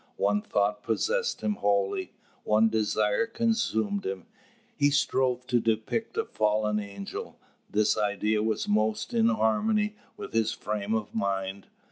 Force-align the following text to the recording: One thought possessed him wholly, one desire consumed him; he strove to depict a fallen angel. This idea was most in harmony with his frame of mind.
One 0.17 0.41
thought 0.41 0.81
possessed 0.81 1.41
him 1.41 1.57
wholly, 1.57 2.11
one 2.43 2.69
desire 2.69 3.27
consumed 3.27 4.03
him; 4.03 4.25
he 4.75 4.89
strove 4.89 5.45
to 5.45 5.59
depict 5.59 6.17
a 6.17 6.25
fallen 6.25 6.79
angel. 6.79 7.39
This 7.69 7.99
idea 7.99 8.41
was 8.41 8.67
most 8.67 9.13
in 9.13 9.29
harmony 9.29 9.95
with 10.17 10.33
his 10.33 10.53
frame 10.53 10.95
of 10.95 11.13
mind. 11.13 11.67